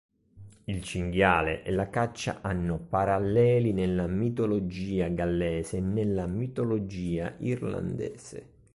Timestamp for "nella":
3.71-4.07, 5.81-6.25